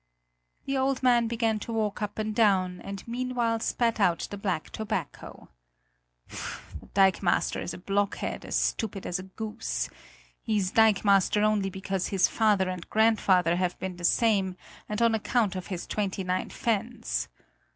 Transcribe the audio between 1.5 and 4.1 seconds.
to walk up and down, and meanwhile spat